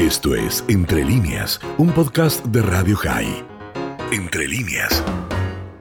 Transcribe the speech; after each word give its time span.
Esto 0.00 0.34
es 0.34 0.64
Entre 0.70 1.04
líneas, 1.04 1.60
un 1.76 1.92
podcast 1.92 2.42
de 2.46 2.62
Radio 2.62 2.96
High. 2.96 3.44
Entre 4.10 4.48
líneas. 4.48 5.04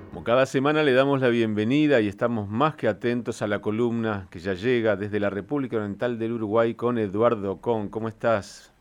Como 0.10 0.26
cada 0.26 0.46
semana 0.46 0.84
le 0.84 0.92
damos 0.92 1.22
la 1.22 1.30
bienvenida 1.30 2.02
y 2.02 2.10
estamos 2.10 2.50
más 2.50 2.76
que 2.76 2.90
atentos 2.90 3.42
a 3.42 3.48
la 3.48 3.62
columna 3.62 4.28
que 4.30 4.40
ya 4.40 4.56
llega 4.56 4.98
desde 4.98 5.22
la 5.22 5.30
República 5.30 5.78
Oriental 5.78 6.20
del 6.20 6.34
Uruguay 6.34 6.74
con 6.74 6.98
Eduardo 6.98 7.62
Con. 7.62 7.88
¿Cómo 7.88 8.10
estás? 8.10 8.74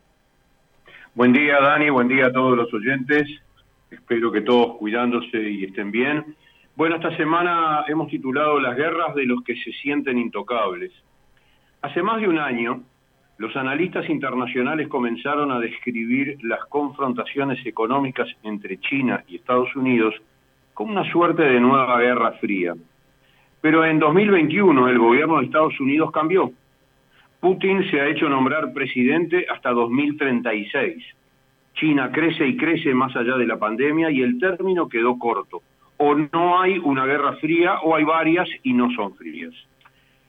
Buen 1.15 1.33
día, 1.33 1.61
Dani. 1.61 1.89
Buen 1.89 2.09
día 2.09 2.27
a 2.27 2.33
todos 2.33 2.57
los 2.57 2.75
oyentes. 2.75 3.29
Espero 3.93 4.33
que 4.33 4.41
todos 4.41 4.77
cuidándose 4.79 5.41
y 5.41 5.67
estén 5.67 5.93
bien. 5.93 6.35
Bueno, 6.75 6.97
esta 6.97 7.17
semana 7.17 7.85
hemos 7.87 8.09
titulado 8.09 8.59
Las 8.59 8.77
guerras 8.77 9.15
de 9.15 9.25
los 9.25 9.45
que 9.45 9.55
se 9.55 9.71
sienten 9.71 10.19
intocables. 10.19 10.91
Hace 11.81 12.03
más 12.03 12.21
de 12.21 12.27
un 12.27 12.41
año, 12.41 12.83
los 13.39 13.57
analistas 13.57 14.09
internacionales 14.11 14.89
comenzaron 14.89 15.53
a 15.53 15.61
describir 15.61 16.39
las 16.43 16.65
confrontaciones 16.67 17.65
económicas 17.65 18.29
entre 18.43 18.79
China 18.81 19.23
y 19.29 19.37
Estados 19.37 19.75
Unidos 19.77 20.15
como 20.75 20.91
una 20.93 21.11
suerte 21.11 21.45
de 21.45 21.61
nueva 21.61 22.01
guerra 22.01 22.33
fría. 22.33 22.75
Pero 23.61 23.85
en 23.85 24.01
2021 24.01 24.89
el 24.89 24.99
gobierno 24.99 25.39
de 25.39 25.47
Estados 25.47 25.79
Unidos 25.79 26.11
cambió. 26.11 26.51
Putin 27.41 27.89
se 27.91 28.01
ha 28.01 28.09
hecho 28.09 28.29
nombrar 28.29 28.73
presidente 28.73 29.47
hasta 29.49 29.71
2036. 29.71 31.05
China 31.75 32.11
crece 32.11 32.45
y 32.45 32.57
crece 32.57 32.93
más 32.93 33.15
allá 33.15 33.37
de 33.37 33.47
la 33.47 33.57
pandemia 33.57 34.11
y 34.11 34.21
el 34.21 34.41
término 34.41 34.89
quedó 34.89 35.17
corto. 35.17 35.63
O 35.99 36.15
no 36.15 36.61
hay 36.61 36.79
una 36.79 37.07
guerra 37.07 37.35
fría 37.37 37.79
o 37.85 37.95
hay 37.95 38.03
varias 38.03 38.49
y 38.65 38.73
no 38.73 38.91
son 38.97 39.15
frías. 39.15 39.55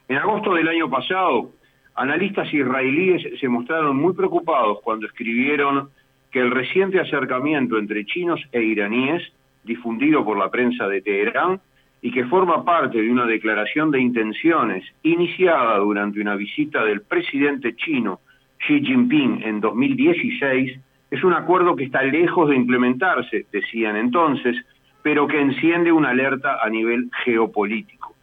En 0.07 0.17
agosto 0.17 0.53
del 0.53 0.67
año 0.67 0.89
pasado, 0.89 1.51
Analistas 1.95 2.53
israelíes 2.53 3.39
se 3.39 3.49
mostraron 3.49 3.97
muy 3.97 4.13
preocupados 4.13 4.79
cuando 4.83 5.05
escribieron 5.05 5.89
que 6.31 6.39
el 6.39 6.51
reciente 6.51 6.99
acercamiento 6.99 7.77
entre 7.77 8.05
chinos 8.05 8.39
e 8.51 8.61
iraníes, 8.61 9.21
difundido 9.63 10.23
por 10.23 10.37
la 10.37 10.49
prensa 10.49 10.87
de 10.87 11.01
Teherán, 11.01 11.59
y 12.01 12.11
que 12.11 12.25
forma 12.25 12.63
parte 12.63 13.01
de 13.01 13.11
una 13.11 13.25
declaración 13.25 13.91
de 13.91 13.99
intenciones 13.99 14.85
iniciada 15.03 15.77
durante 15.79 16.21
una 16.21 16.35
visita 16.35 16.85
del 16.85 17.01
presidente 17.01 17.75
chino 17.75 18.21
Xi 18.65 18.81
Jinping 18.81 19.41
en 19.43 19.59
2016, 19.59 20.79
es 21.11 21.23
un 21.23 21.33
acuerdo 21.33 21.75
que 21.75 21.85
está 21.85 22.03
lejos 22.03 22.49
de 22.49 22.55
implementarse, 22.55 23.45
decían 23.51 23.97
entonces, 23.97 24.55
pero 25.01 25.27
que 25.27 25.41
enciende 25.41 25.91
una 25.91 26.09
alerta 26.09 26.59
a 26.61 26.69
nivel 26.69 27.09
geopolítico. 27.23 28.15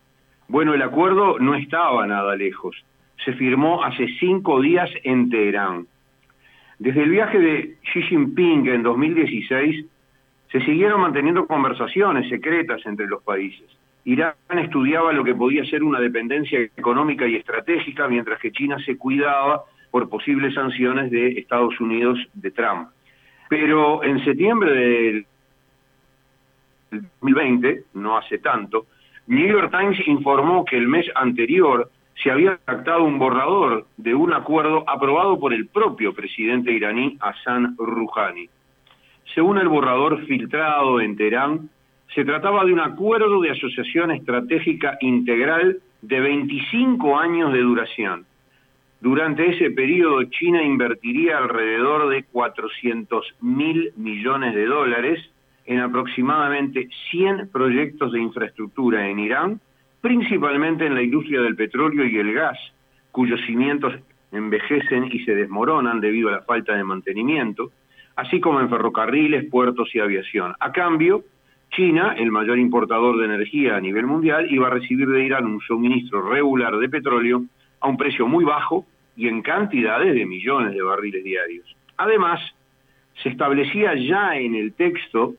Bueno, 0.48 0.72
el 0.72 0.82
acuerdo 0.82 1.38
no 1.38 1.54
estaba 1.54 2.06
nada 2.06 2.36
lejos 2.36 2.76
se 3.24 3.32
firmó 3.34 3.82
hace 3.82 4.06
cinco 4.18 4.60
días 4.60 4.90
en 5.02 5.30
Teherán. 5.30 5.86
Desde 6.78 7.02
el 7.02 7.10
viaje 7.10 7.38
de 7.38 7.76
Xi 7.92 8.02
Jinping 8.02 8.66
en 8.68 8.82
2016, 8.82 9.86
se 10.52 10.60
siguieron 10.60 11.00
manteniendo 11.00 11.46
conversaciones 11.46 12.28
secretas 12.28 12.84
entre 12.86 13.06
los 13.06 13.22
países. 13.22 13.66
Irán 14.04 14.34
estudiaba 14.58 15.12
lo 15.12 15.24
que 15.24 15.34
podía 15.34 15.64
ser 15.64 15.82
una 15.82 15.98
dependencia 15.98 16.60
económica 16.60 17.26
y 17.26 17.36
estratégica, 17.36 18.06
mientras 18.06 18.38
que 18.38 18.52
China 18.52 18.78
se 18.84 18.96
cuidaba 18.96 19.64
por 19.90 20.08
posibles 20.08 20.54
sanciones 20.54 21.10
de 21.10 21.38
Estados 21.38 21.80
Unidos 21.80 22.18
de 22.34 22.50
Trump. 22.52 22.88
Pero 23.48 24.04
en 24.04 24.24
septiembre 24.24 24.70
del 24.72 25.26
2020, 26.90 27.84
no 27.94 28.16
hace 28.16 28.38
tanto, 28.38 28.86
New 29.26 29.48
York 29.48 29.72
Times 29.72 29.98
informó 30.06 30.64
que 30.64 30.76
el 30.76 30.86
mes 30.86 31.06
anterior 31.14 31.90
se 32.22 32.30
había 32.30 32.58
redactado 32.66 33.04
un 33.04 33.18
borrador 33.18 33.86
de 33.96 34.14
un 34.14 34.32
acuerdo 34.32 34.88
aprobado 34.88 35.38
por 35.38 35.52
el 35.52 35.68
propio 35.68 36.14
presidente 36.14 36.72
iraní 36.72 37.16
Hassan 37.20 37.76
Rouhani. 37.78 38.48
Según 39.34 39.58
el 39.58 39.68
borrador 39.68 40.24
filtrado 40.26 41.00
en 41.00 41.16
Teherán, 41.16 41.68
se 42.14 42.24
trataba 42.24 42.64
de 42.64 42.72
un 42.72 42.80
acuerdo 42.80 43.40
de 43.40 43.50
asociación 43.50 44.10
estratégica 44.10 44.96
integral 45.00 45.78
de 46.00 46.20
25 46.20 47.18
años 47.18 47.52
de 47.52 47.60
duración. 47.60 48.24
Durante 49.00 49.50
ese 49.50 49.70
periodo, 49.72 50.22
China 50.24 50.62
invertiría 50.62 51.36
alrededor 51.36 52.08
de 52.08 52.24
400 52.24 53.34
mil 53.42 53.92
millones 53.96 54.54
de 54.54 54.64
dólares 54.64 55.20
en 55.66 55.80
aproximadamente 55.80 56.88
100 57.10 57.50
proyectos 57.50 58.12
de 58.12 58.20
infraestructura 58.20 59.08
en 59.08 59.18
Irán 59.18 59.60
principalmente 60.06 60.86
en 60.86 60.94
la 60.94 61.02
industria 61.02 61.40
del 61.40 61.56
petróleo 61.56 62.06
y 62.06 62.16
el 62.16 62.32
gas, 62.32 62.56
cuyos 63.10 63.40
cimientos 63.44 63.92
envejecen 64.30 65.08
y 65.10 65.18
se 65.24 65.34
desmoronan 65.34 66.00
debido 66.00 66.28
a 66.28 66.32
la 66.32 66.42
falta 66.42 66.76
de 66.76 66.84
mantenimiento, 66.84 67.72
así 68.14 68.38
como 68.38 68.60
en 68.60 68.70
ferrocarriles, 68.70 69.50
puertos 69.50 69.92
y 69.96 69.98
aviación. 69.98 70.54
A 70.60 70.70
cambio, 70.70 71.24
China, 71.72 72.14
el 72.16 72.30
mayor 72.30 72.56
importador 72.56 73.18
de 73.18 73.24
energía 73.24 73.74
a 73.74 73.80
nivel 73.80 74.06
mundial, 74.06 74.46
iba 74.48 74.68
a 74.68 74.70
recibir 74.70 75.08
de 75.08 75.24
Irán 75.24 75.44
un 75.44 75.60
suministro 75.60 76.22
regular 76.30 76.76
de 76.76 76.88
petróleo 76.88 77.42
a 77.80 77.88
un 77.88 77.96
precio 77.96 78.28
muy 78.28 78.44
bajo 78.44 78.86
y 79.16 79.26
en 79.26 79.42
cantidades 79.42 80.14
de 80.14 80.24
millones 80.24 80.72
de 80.72 80.82
barriles 80.82 81.24
diarios. 81.24 81.76
Además, 81.96 82.40
se 83.24 83.30
establecía 83.30 83.96
ya 83.96 84.36
en 84.36 84.54
el 84.54 84.72
texto 84.74 85.34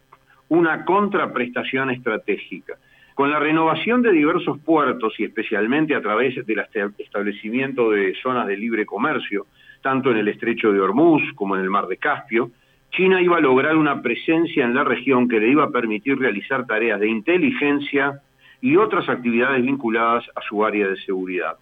una 0.50 0.84
contraprestación 0.84 1.90
estratégica. 1.92 2.76
Con 3.18 3.32
la 3.32 3.40
renovación 3.40 4.04
de 4.04 4.12
diversos 4.12 4.60
puertos 4.60 5.20
y 5.20 5.24
especialmente 5.24 5.96
a 5.96 6.02
través 6.02 6.36
del 6.46 6.64
establecimiento 7.00 7.90
de 7.90 8.14
zonas 8.22 8.46
de 8.46 8.56
libre 8.56 8.86
comercio, 8.86 9.48
tanto 9.82 10.12
en 10.12 10.18
el 10.18 10.28
estrecho 10.28 10.72
de 10.72 10.80
Hormuz 10.80 11.24
como 11.34 11.56
en 11.56 11.64
el 11.64 11.70
mar 11.72 11.88
de 11.88 11.98
Caspio, 11.98 12.52
China 12.92 13.20
iba 13.20 13.38
a 13.38 13.42
lograr 13.42 13.76
una 13.76 14.04
presencia 14.04 14.66
en 14.66 14.76
la 14.76 14.84
región 14.84 15.28
que 15.28 15.40
le 15.40 15.50
iba 15.50 15.64
a 15.64 15.72
permitir 15.72 16.20
realizar 16.20 16.68
tareas 16.68 17.00
de 17.00 17.10
inteligencia 17.10 18.22
y 18.62 18.76
otras 18.76 19.10
actividades 19.10 19.64
vinculadas 19.64 20.24
a 20.36 20.42
su 20.42 20.64
área 20.64 20.88
de 20.88 20.98
seguridad. 20.98 21.58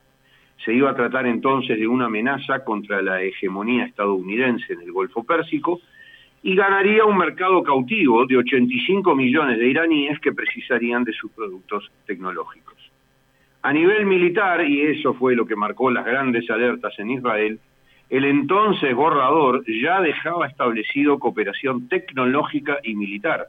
Se 0.65 0.73
iba 0.73 0.89
a 0.89 0.95
tratar 0.95 1.25
entonces 1.25 1.79
de 1.79 1.87
una 1.87 2.07
amenaza 2.07 2.65
contra 2.65 3.01
la 3.01 3.21
hegemonía 3.21 3.85
estadounidense 3.85 4.73
en 4.73 4.81
el 4.81 4.91
Golfo 4.91 5.23
Pérsico 5.23 5.79
y 6.45 6.55
ganaría 6.55 7.03
un 7.05 7.17
mercado 7.17 7.63
cautivo 7.63 8.27
de 8.27 8.37
85 8.37 9.15
millones 9.15 9.57
de 9.57 9.67
iraníes 9.67 10.19
que 10.19 10.31
precisarían 10.31 11.03
de 11.03 11.11
sus 11.11 11.31
productos 11.31 11.91
tecnológicos. 12.05 12.75
A 13.63 13.73
nivel 13.73 14.05
militar, 14.05 14.63
y 14.63 14.79
eso 14.83 15.15
fue 15.15 15.35
lo 15.35 15.47
que 15.47 15.55
marcó 15.55 15.89
las 15.89 16.05
grandes 16.05 16.47
alertas 16.51 16.93
en 16.99 17.09
Israel, 17.09 17.59
el 18.11 18.25
entonces 18.25 18.93
borrador 18.93 19.63
ya 19.65 19.99
dejaba 20.01 20.45
establecido 20.45 21.17
cooperación 21.17 21.87
tecnológica 21.87 22.77
y 22.83 22.93
militar. 22.93 23.47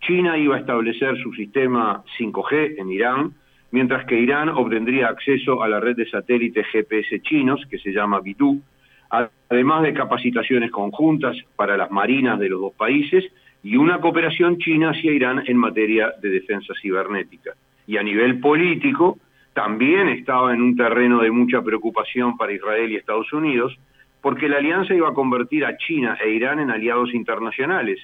China 0.00 0.38
iba 0.38 0.56
a 0.56 0.60
establecer 0.60 1.18
su 1.22 1.34
sistema 1.34 2.02
5G 2.18 2.76
en 2.78 2.92
Irán, 2.92 3.34
mientras 3.72 4.06
que 4.06 4.18
Irán 4.18 4.48
obtendría 4.48 5.08
acceso 5.08 5.62
a 5.62 5.68
la 5.68 5.80
red 5.80 5.96
de 5.96 6.08
satélites 6.08 6.66
GPS 6.72 7.20
chinos, 7.20 7.60
que 7.68 7.78
se 7.78 7.92
llama 7.92 8.20
Bitu, 8.20 8.62
además 9.10 9.82
de 9.82 9.94
capacitaciones 9.94 10.70
conjuntas 10.70 11.36
para 11.56 11.76
las 11.76 11.90
marinas 11.90 12.38
de 12.38 12.48
los 12.48 12.60
dos 12.60 12.72
países 12.74 13.24
y 13.62 13.76
una 13.76 14.00
cooperación 14.00 14.58
china 14.58 14.90
hacia 14.90 15.12
Irán 15.12 15.42
en 15.46 15.56
materia 15.56 16.12
de 16.22 16.28
defensa 16.28 16.72
cibernética. 16.80 17.52
Y 17.86 17.96
a 17.96 18.02
nivel 18.02 18.40
político, 18.40 19.18
también 19.56 20.08
estaba 20.08 20.52
en 20.52 20.60
un 20.60 20.76
terreno 20.76 21.22
de 21.22 21.30
mucha 21.30 21.62
preocupación 21.62 22.36
para 22.36 22.52
Israel 22.52 22.92
y 22.92 22.96
Estados 22.96 23.32
Unidos, 23.32 23.74
porque 24.20 24.48
la 24.48 24.58
alianza 24.58 24.94
iba 24.94 25.08
a 25.08 25.14
convertir 25.14 25.64
a 25.64 25.76
China 25.78 26.18
e 26.22 26.30
Irán 26.30 26.60
en 26.60 26.70
aliados 26.70 27.14
internacionales, 27.14 27.98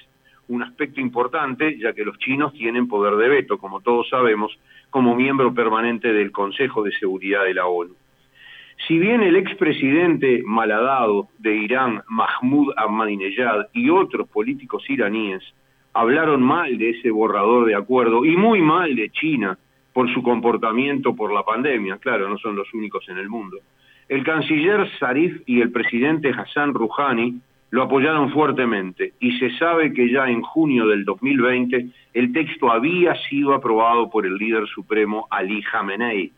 un 0.47 0.63
aspecto 0.63 0.99
importante 0.99 1.77
ya 1.77 1.93
que 1.93 2.03
los 2.03 2.17
chinos 2.17 2.53
tienen 2.53 2.87
poder 2.87 3.15
de 3.15 3.29
veto, 3.29 3.57
como 3.57 3.81
todos 3.81 4.09
sabemos, 4.09 4.57
como 4.89 5.15
miembro 5.15 5.53
permanente 5.53 6.11
del 6.11 6.31
Consejo 6.31 6.83
de 6.83 6.91
Seguridad 6.93 7.43
de 7.43 7.53
la 7.53 7.67
ONU. 7.67 7.93
Si 8.87 8.97
bien 8.99 9.21
el 9.21 9.35
expresidente 9.35 10.41
malhadado 10.45 11.29
de 11.39 11.55
Irán, 11.55 12.01
Mahmoud 12.07 12.73
Ahmadinejad, 12.75 13.67
y 13.73 13.89
otros 13.89 14.27
políticos 14.27 14.83
iraníes 14.89 15.41
hablaron 15.93 16.41
mal 16.41 16.77
de 16.77 16.89
ese 16.89 17.11
borrador 17.11 17.65
de 17.65 17.75
acuerdo 17.75 18.25
y 18.25 18.35
muy 18.35 18.61
mal 18.61 18.95
de 18.95 19.09
China 19.11 19.57
por 19.93 20.11
su 20.13 20.23
comportamiento 20.23 21.15
por 21.15 21.31
la 21.31 21.43
pandemia, 21.43 21.97
claro, 21.97 22.27
no 22.27 22.37
son 22.39 22.55
los 22.55 22.73
únicos 22.73 23.07
en 23.09 23.19
el 23.19 23.29
mundo, 23.29 23.57
el 24.09 24.23
canciller 24.23 24.89
Zarif 24.99 25.41
y 25.45 25.61
el 25.61 25.71
presidente 25.71 26.31
Hassan 26.31 26.73
Rouhani 26.73 27.39
lo 27.69 27.83
apoyaron 27.83 28.31
fuertemente 28.31 29.13
y 29.19 29.37
se 29.39 29.49
sabe 29.57 29.93
que 29.93 30.11
ya 30.11 30.29
en 30.29 30.41
junio 30.41 30.87
del 30.87 31.05
2020 31.05 31.87
el 32.13 32.33
texto 32.33 32.71
había 32.71 33.15
sido 33.29 33.53
aprobado 33.53 34.09
por 34.09 34.27
el 34.27 34.35
líder 34.35 34.67
supremo 34.67 35.27
Ali 35.31 35.63
Khamenei. 35.63 36.31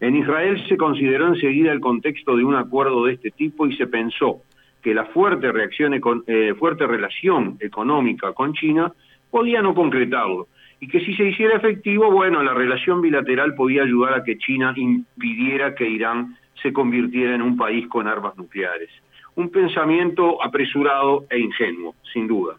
En 0.00 0.16
Israel 0.16 0.62
se 0.68 0.76
consideró 0.76 1.28
enseguida 1.28 1.72
el 1.72 1.80
contexto 1.80 2.36
de 2.36 2.44
un 2.44 2.54
acuerdo 2.54 3.04
de 3.04 3.14
este 3.14 3.30
tipo 3.30 3.66
y 3.66 3.76
se 3.76 3.86
pensó 3.86 4.42
que 4.82 4.94
la 4.94 5.06
fuerte, 5.06 5.50
reacción 5.50 5.94
eh, 6.26 6.54
relación 6.78 7.56
económica 7.60 8.32
con 8.32 8.52
China 8.52 8.92
podía 9.30 9.62
no 9.62 9.74
concretarlo 9.74 10.48
y 10.80 10.88
que 10.88 11.00
si 11.00 11.14
se 11.14 11.24
hiciera 11.24 11.56
efectivo, 11.56 12.10
bueno, 12.10 12.42
la 12.42 12.52
relación 12.52 13.00
bilateral 13.00 13.54
podía 13.54 13.82
ayudar 13.82 14.14
a 14.14 14.24
que 14.24 14.36
China 14.38 14.74
impidiera 14.76 15.74
que 15.74 15.88
Irán 15.88 16.36
se 16.62 16.72
convirtiera 16.72 17.34
en 17.34 17.42
un 17.42 17.56
país 17.56 17.86
con 17.88 18.06
armas 18.06 18.36
nucleares. 18.36 18.90
Un 19.34 19.50
pensamiento 19.50 20.42
apresurado 20.42 21.24
e 21.30 21.38
ingenuo, 21.38 21.94
sin 22.12 22.26
duda. 22.26 22.56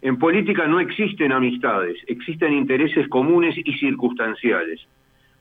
En 0.00 0.18
política 0.18 0.66
no 0.66 0.80
existen 0.80 1.32
amistades, 1.32 1.98
existen 2.06 2.52
intereses 2.52 3.08
comunes 3.08 3.56
y 3.56 3.72
circunstanciales. 3.74 4.80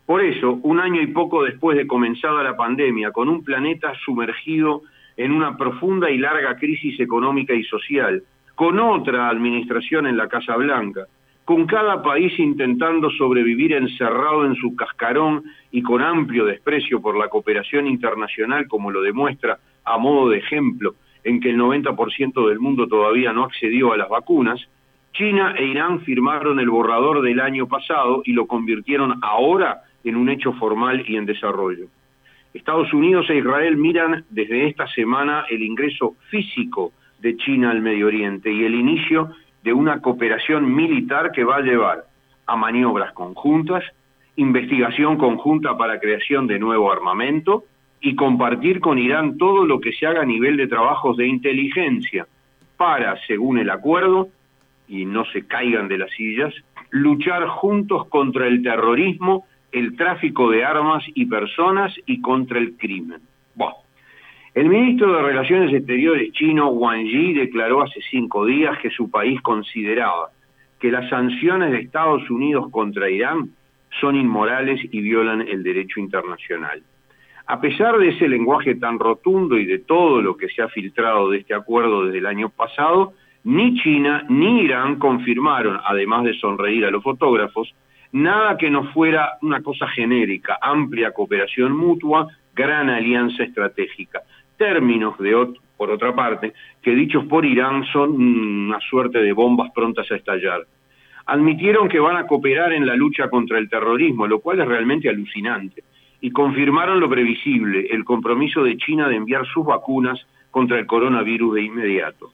Por 0.07 0.23
eso, 0.23 0.59
un 0.63 0.79
año 0.79 1.01
y 1.01 1.07
poco 1.07 1.43
después 1.43 1.77
de 1.77 1.85
comenzada 1.85 2.41
la 2.41 2.55
pandemia, 2.55 3.11
con 3.11 3.27
un 3.27 3.43
planeta 3.43 3.93
sumergido 4.05 4.83
en 5.17 5.33
una 5.33 5.57
profunda 5.57 6.09
y 6.09 6.17
larga 6.17 6.55
crisis 6.55 6.97
económica 7.01 7.53
y 7.53 7.65
social, 7.65 8.23
con 8.55 8.79
otra 8.79 9.27
administración 9.27 10.07
en 10.07 10.15
la 10.15 10.29
Casa 10.29 10.55
Blanca, 10.55 11.07
con 11.43 11.65
cada 11.65 12.01
país 12.01 12.39
intentando 12.39 13.09
sobrevivir 13.09 13.73
encerrado 13.73 14.45
en 14.45 14.55
su 14.55 14.77
cascarón 14.77 15.43
y 15.71 15.81
con 15.81 16.01
amplio 16.01 16.45
desprecio 16.45 17.01
por 17.01 17.17
la 17.17 17.27
cooperación 17.27 17.85
internacional, 17.85 18.65
como 18.69 18.91
lo 18.91 19.01
demuestra 19.01 19.59
a 19.83 19.97
modo 19.97 20.29
de 20.29 20.37
ejemplo 20.37 20.95
en 21.25 21.41
que 21.41 21.49
el 21.49 21.57
90% 21.57 22.47
del 22.47 22.59
mundo 22.59 22.87
todavía 22.87 23.33
no 23.33 23.43
accedió 23.43 23.91
a 23.91 23.97
las 23.97 24.07
vacunas, 24.07 24.65
China 25.11 25.53
e 25.57 25.65
Irán 25.65 25.99
firmaron 26.01 26.61
el 26.61 26.69
borrador 26.69 27.21
del 27.21 27.41
año 27.41 27.67
pasado 27.67 28.21
y 28.23 28.31
lo 28.31 28.47
convirtieron 28.47 29.19
ahora 29.21 29.81
en 30.09 30.15
un 30.15 30.29
hecho 30.29 30.53
formal 30.53 31.03
y 31.07 31.15
en 31.17 31.25
desarrollo. 31.25 31.87
Estados 32.53 32.91
Unidos 32.93 33.29
e 33.29 33.37
Israel 33.37 33.77
miran 33.77 34.25
desde 34.29 34.67
esta 34.67 34.87
semana 34.87 35.45
el 35.49 35.61
ingreso 35.61 36.15
físico 36.29 36.91
de 37.19 37.35
China 37.37 37.71
al 37.71 37.81
Medio 37.81 38.07
Oriente 38.07 38.51
y 38.51 38.63
el 38.63 38.75
inicio 38.75 39.31
de 39.63 39.73
una 39.73 40.01
cooperación 40.01 40.73
militar 40.73 41.31
que 41.31 41.43
va 41.43 41.57
a 41.57 41.61
llevar 41.61 42.05
a 42.45 42.55
maniobras 42.55 43.11
conjuntas, 43.13 43.83
investigación 44.37 45.17
conjunta 45.17 45.77
para 45.77 45.99
creación 45.99 46.47
de 46.47 46.59
nuevo 46.59 46.91
armamento 46.91 47.65
y 47.99 48.15
compartir 48.15 48.79
con 48.79 48.97
Irán 48.97 49.37
todo 49.37 49.65
lo 49.65 49.79
que 49.79 49.91
se 49.93 50.05
haga 50.05 50.21
a 50.21 50.25
nivel 50.25 50.55
de 50.57 50.67
trabajos 50.67 51.17
de 51.17 51.27
inteligencia 51.27 52.27
para, 52.77 53.19
según 53.25 53.57
el 53.57 53.69
acuerdo, 53.69 54.29
y 54.87 55.05
no 55.05 55.25
se 55.25 55.45
caigan 55.45 55.87
de 55.87 55.97
las 55.97 56.11
sillas, 56.11 56.53
luchar 56.91 57.47
juntos 57.47 58.07
contra 58.07 58.47
el 58.47 58.61
terrorismo, 58.61 59.45
el 59.77 59.95
tráfico 59.95 60.49
de 60.49 60.65
armas 60.65 61.03
y 61.13 61.25
personas 61.25 61.93
y 62.05 62.21
contra 62.21 62.59
el 62.59 62.75
crimen. 62.77 63.21
El 64.57 64.69
ministro 64.69 65.13
de 65.13 65.21
Relaciones 65.21 65.71
Exteriores 65.71 66.31
chino, 66.31 66.69
Wang 66.69 67.05
Yi, 67.05 67.33
declaró 67.33 67.83
hace 67.83 68.01
cinco 68.09 68.43
días 68.43 68.75
que 68.79 68.89
su 68.89 69.11
país 69.11 69.39
consideraba 69.41 70.29
que 70.79 70.89
las 70.89 71.07
sanciones 71.11 71.71
de 71.71 71.81
Estados 71.81 72.27
Unidos 72.31 72.71
contra 72.71 73.07
Irán 73.07 73.51
son 74.01 74.15
inmorales 74.15 74.81
y 74.91 75.01
violan 75.01 75.47
el 75.47 75.61
derecho 75.61 75.99
internacional. 75.99 76.81
A 77.45 77.61
pesar 77.61 77.99
de 77.99 78.09
ese 78.09 78.27
lenguaje 78.27 78.73
tan 78.73 78.97
rotundo 78.97 79.59
y 79.59 79.65
de 79.67 79.77
todo 79.77 80.23
lo 80.23 80.35
que 80.35 80.49
se 80.49 80.63
ha 80.63 80.69
filtrado 80.69 81.29
de 81.29 81.37
este 81.37 81.53
acuerdo 81.53 82.05
desde 82.05 82.17
el 82.17 82.25
año 82.25 82.49
pasado, 82.49 83.13
ni 83.43 83.79
China 83.79 84.25
ni 84.27 84.61
Irán 84.61 84.97
confirmaron, 84.97 85.79
además 85.85 86.23
de 86.23 86.33
sonreír 86.33 86.83
a 86.83 86.89
los 86.89 87.03
fotógrafos, 87.03 87.75
nada 88.11 88.57
que 88.57 88.69
no 88.69 88.85
fuera 88.91 89.37
una 89.41 89.61
cosa 89.61 89.87
genérica, 89.87 90.57
amplia 90.61 91.11
cooperación 91.11 91.75
mutua, 91.75 92.27
gran 92.53 92.89
alianza 92.89 93.43
estratégica 93.43 94.21
términos, 94.57 95.17
de 95.19 95.53
por 95.77 95.91
otra 95.91 96.13
parte, 96.13 96.53
que 96.81 96.95
dichos 96.95 97.25
por 97.25 97.45
Irán 97.45 97.85
son 97.93 98.11
una 98.11 98.79
suerte 98.79 99.19
de 99.19 99.31
bombas 99.31 99.71
prontas 99.71 100.11
a 100.11 100.15
estallar. 100.15 100.65
Admitieron 101.27 101.87
que 101.87 101.99
van 101.99 102.17
a 102.17 102.25
cooperar 102.25 102.73
en 102.73 102.85
la 102.85 102.95
lucha 102.95 103.29
contra 103.29 103.59
el 103.59 103.69
terrorismo, 103.69 104.27
lo 104.27 104.39
cual 104.39 104.59
es 104.59 104.67
realmente 104.67 105.07
alucinante, 105.07 105.83
y 106.19 106.31
confirmaron 106.31 106.99
lo 106.99 107.09
previsible, 107.09 107.87
el 107.91 108.03
compromiso 108.03 108.63
de 108.63 108.77
China 108.77 109.07
de 109.07 109.17
enviar 109.17 109.45
sus 109.45 109.65
vacunas 109.65 110.19
contra 110.49 110.79
el 110.79 110.87
coronavirus 110.87 111.55
de 111.55 111.61
inmediato. 111.61 112.31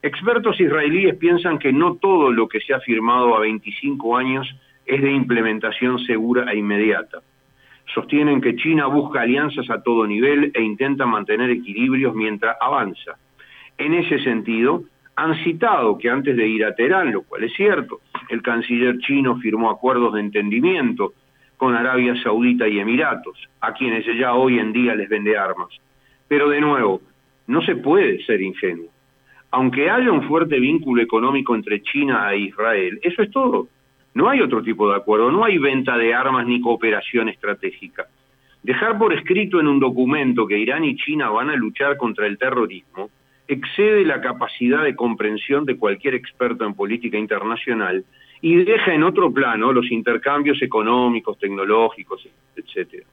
Expertos 0.00 0.58
israelíes 0.58 1.16
piensan 1.16 1.58
que 1.58 1.72
no 1.72 1.96
todo 1.96 2.32
lo 2.32 2.48
que 2.48 2.60
se 2.60 2.72
ha 2.72 2.80
firmado 2.80 3.36
a 3.36 3.40
25 3.40 4.16
años 4.16 4.48
es 4.86 5.00
de 5.00 5.12
implementación 5.12 5.98
segura 6.00 6.52
e 6.52 6.58
inmediata 6.58 7.20
sostienen 7.94 8.40
que 8.40 8.56
China 8.56 8.86
busca 8.86 9.22
alianzas 9.22 9.68
a 9.70 9.82
todo 9.82 10.06
nivel 10.06 10.50
e 10.54 10.62
intenta 10.62 11.06
mantener 11.06 11.50
equilibrios 11.50 12.14
mientras 12.14 12.56
avanza. 12.60 13.16
En 13.78 13.94
ese 13.94 14.18
sentido, 14.20 14.84
han 15.16 15.34
citado 15.44 15.98
que 15.98 16.08
antes 16.08 16.36
de 16.36 16.46
ir 16.46 16.64
a 16.64 16.74
Teherán, 16.74 17.12
lo 17.12 17.22
cual 17.22 17.44
es 17.44 17.52
cierto, 17.54 18.00
el 18.28 18.42
canciller 18.42 18.98
chino 18.98 19.36
firmó 19.38 19.70
acuerdos 19.70 20.14
de 20.14 20.20
entendimiento 20.20 21.12
con 21.56 21.74
Arabia 21.74 22.14
Saudita 22.22 22.66
y 22.66 22.78
Emiratos, 22.78 23.38
a 23.60 23.72
quienes 23.72 24.04
ya 24.18 24.34
hoy 24.34 24.58
en 24.58 24.72
día 24.72 24.94
les 24.94 25.08
vende 25.08 25.36
armas. 25.36 25.68
Pero 26.28 26.48
de 26.48 26.60
nuevo, 26.60 27.02
no 27.46 27.62
se 27.62 27.76
puede 27.76 28.24
ser 28.24 28.40
ingenuo. 28.40 28.88
Aunque 29.50 29.90
haya 29.90 30.10
un 30.10 30.26
fuerte 30.26 30.58
vínculo 30.58 31.02
económico 31.02 31.54
entre 31.54 31.82
China 31.82 32.32
e 32.32 32.38
Israel, 32.38 32.98
eso 33.02 33.22
es 33.22 33.30
todo. 33.30 33.68
No 34.14 34.28
hay 34.28 34.40
otro 34.40 34.62
tipo 34.62 34.90
de 34.90 34.96
acuerdo, 34.96 35.30
no 35.30 35.44
hay 35.44 35.58
venta 35.58 35.96
de 35.96 36.14
armas 36.14 36.46
ni 36.46 36.60
cooperación 36.60 37.28
estratégica. 37.28 38.06
Dejar 38.62 38.98
por 38.98 39.12
escrito 39.12 39.58
en 39.58 39.66
un 39.66 39.80
documento 39.80 40.46
que 40.46 40.58
Irán 40.58 40.84
y 40.84 40.96
China 40.96 41.30
van 41.30 41.50
a 41.50 41.56
luchar 41.56 41.96
contra 41.96 42.26
el 42.26 42.38
terrorismo 42.38 43.10
excede 43.48 44.04
la 44.04 44.20
capacidad 44.20 44.82
de 44.82 44.96
comprensión 44.96 45.64
de 45.64 45.76
cualquier 45.76 46.14
experto 46.14 46.64
en 46.64 46.74
política 46.74 47.18
internacional 47.18 48.04
y 48.40 48.56
deja 48.56 48.94
en 48.94 49.02
otro 49.02 49.32
plano 49.32 49.72
los 49.72 49.90
intercambios 49.90 50.60
económicos, 50.62 51.38
tecnológicos, 51.38 52.26
etc. 52.56 53.04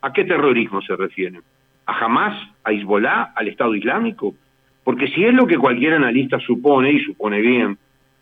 ¿A 0.00 0.12
qué 0.12 0.24
terrorismo 0.24 0.80
se 0.82 0.96
refieren? 0.96 1.42
¿A 1.86 2.04
Hamas? 2.04 2.36
¿A 2.64 2.72
Hezbollah? 2.72 3.32
¿Al 3.34 3.48
Estado 3.48 3.74
Islámico? 3.74 4.34
Porque 4.84 5.08
si 5.08 5.24
es 5.24 5.34
lo 5.34 5.46
que 5.46 5.58
cualquier 5.58 5.94
analista 5.94 6.38
supone, 6.40 6.92
y 6.92 7.00
supone 7.00 7.40
bien, 7.40 7.76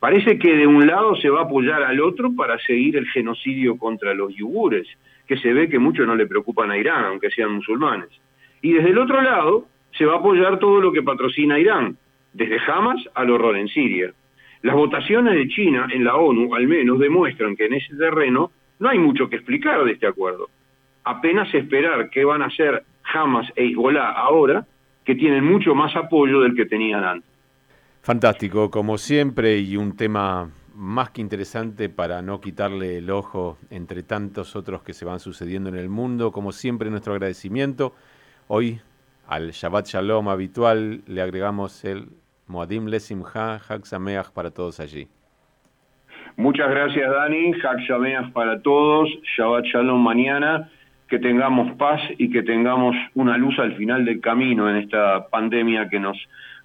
Parece 0.07 0.39
que 0.39 0.55
de 0.55 0.69
un 0.69 0.87
lado 0.87 1.17
se 1.17 1.29
va 1.29 1.41
a 1.41 1.45
apoyar 1.47 1.83
al 1.83 2.01
otro 2.01 2.33
para 2.33 2.57
seguir 2.61 2.97
el 2.97 3.09
genocidio 3.09 3.77
contra 3.77 4.15
los 4.15 4.33
yugures, 4.37 4.87
que 5.27 5.37
se 5.37 5.53
ve 5.53 5.69
que 5.69 5.81
mucho 5.81 6.07
no 6.07 6.15
le 6.15 6.29
preocupan 6.29 6.71
a 6.71 6.79
Irán, 6.79 7.07
aunque 7.07 7.29
sean 7.29 7.55
musulmanes. 7.55 8.11
Y 8.63 8.75
desde 8.75 8.91
el 8.91 8.99
otro 8.99 9.21
lado 9.21 9.67
se 9.99 10.07
va 10.07 10.13
a 10.15 10.19
apoyar 10.19 10.61
todo 10.61 10.81
lo 10.81 10.93
que 10.93 11.03
patrocina 11.03 11.59
Irán, 11.59 11.97
desde 12.33 12.61
Hamas 12.69 13.03
al 13.17 13.31
horror 13.33 13.57
en 13.57 13.67
Siria. 13.67 14.13
Las 14.63 14.77
votaciones 14.77 15.35
de 15.35 15.49
China 15.49 15.89
en 15.91 16.05
la 16.05 16.15
ONU 16.15 16.55
al 16.55 16.69
menos 16.69 17.01
demuestran 17.01 17.57
que 17.57 17.67
en 17.67 17.75
ese 17.75 17.97
terreno 17.97 18.53
no 18.79 18.89
hay 18.89 19.01
mucho 19.01 19.29
que 19.29 19.35
explicar 19.35 19.83
de 19.83 19.91
este 19.91 20.07
acuerdo. 20.07 20.51
Apenas 21.03 21.53
esperar 21.53 22.11
qué 22.11 22.25
van 22.25 22.43
a 22.43 22.47
hacer 22.47 22.85
Hamas 23.13 23.53
e 23.57 23.65
Hezbollah 23.65 24.13
ahora, 24.13 24.65
que 25.05 25.17
tienen 25.17 25.45
mucho 25.45 25.75
más 25.75 25.97
apoyo 25.97 26.43
del 26.43 26.55
que 26.55 26.67
tenían 26.67 27.03
antes. 27.03 27.36
Fantástico, 28.07 28.71
como 28.71 28.99
siempre, 28.99 29.59
y 29.59 29.77
un 29.77 29.97
tema 29.97 30.53
más 30.77 31.11
que 31.11 31.21
interesante 31.21 31.89
para 31.89 32.23
no 32.23 32.41
quitarle 32.41 32.99
el 32.99 33.11
ojo 33.11 33.59
entre 33.69 34.05
tantos 34.05 34.55
otros 34.55 34.85
que 34.85 34.93
se 34.93 35.05
van 35.05 35.19
sucediendo 35.19 35.71
en 35.71 35.75
el 35.75 35.89
mundo. 35.89 36.31
Como 36.31 36.53
siempre, 36.53 36.89
nuestro 36.89 37.15
agradecimiento. 37.15 37.95
Hoy, 38.47 38.79
al 39.27 39.51
Shabbat 39.51 39.87
Shalom 39.87 40.29
habitual, 40.29 41.03
le 41.09 41.21
agregamos 41.21 41.85
el 41.85 42.07
Moadim 42.47 42.87
Lesimha, 42.87 43.59
Sameach 43.83 44.31
para 44.31 44.53
todos 44.53 44.79
allí. 44.79 45.09
Muchas 46.37 46.71
gracias, 46.71 47.11
Dani. 47.11 47.55
Hag 47.55 47.89
Sameach 47.89 48.33
para 48.33 48.63
todos. 48.63 49.09
Shabbat 49.37 49.65
Shalom 49.65 50.01
mañana. 50.01 50.71
Que 51.09 51.19
tengamos 51.19 51.77
paz 51.77 52.01
y 52.19 52.31
que 52.31 52.45
tengamos 52.45 52.95
una 53.15 53.37
luz 53.37 53.59
al 53.59 53.75
final 53.75 54.05
del 54.05 54.21
camino 54.21 54.71
en 54.71 54.77
esta 54.77 55.27
pandemia 55.29 55.89
que 55.89 55.99
nos 55.99 56.17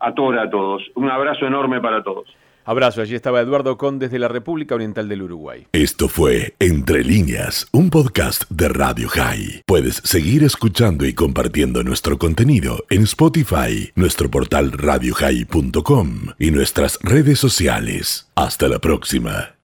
atora 0.01 0.43
a 0.43 0.50
todos. 0.50 0.81
Un 0.96 1.10
abrazo 1.10 1.46
enorme 1.46 1.79
para 1.79 2.03
todos. 2.03 2.27
Abrazo, 2.63 3.01
allí 3.01 3.15
estaba 3.15 3.41
Eduardo 3.41 3.77
Con 3.77 3.98
desde 3.98 4.20
la 4.20 4.27
República 4.27 4.75
Oriental 4.75 5.10
del 5.10 5.24
Uruguay. 5.24 5.65
Esto 5.72 6.08
fue 6.08 6.53
Entre 6.60 7.03
líneas, 7.03 7.67
un 7.72 7.89
podcast 7.89 8.50
de 8.51 8.70
Radio 8.70 9.10
High. 9.10 9.63
Puedes 9.65 9.96
seguir 9.96 10.43
escuchando 10.43 11.05
y 11.05 11.13
compartiendo 11.13 11.84
nuestro 11.84 12.17
contenido 12.17 12.84
en 12.89 13.03
Spotify, 13.03 13.91
nuestro 13.96 14.29
portal 14.29 14.72
radiohigh.com 14.74 16.10
y 16.38 16.51
nuestras 16.51 17.00
redes 17.01 17.39
sociales. 17.39 18.29
Hasta 18.36 18.67
la 18.67 18.79
próxima. 18.79 19.55